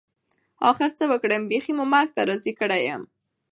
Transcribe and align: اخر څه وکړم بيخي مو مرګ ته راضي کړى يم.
اخر 0.71 0.89
څه 0.97 1.03
وکړم 1.11 1.41
بيخي 1.51 1.73
مو 1.77 1.85
مرګ 1.93 2.09
ته 2.15 2.21
راضي 2.29 2.53
کړى 2.59 2.79
يم. 2.89 3.01